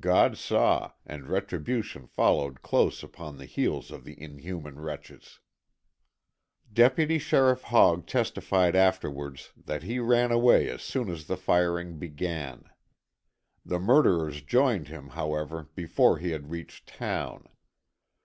[0.00, 5.38] God saw, and retribution followed close upon the heels of the inhuman wretches.
[6.72, 12.64] Deputy Sheriff Hogg testified afterwards that he ran away as soon as the firing began.
[13.64, 17.48] The murderers joined him, however, before he had reached town.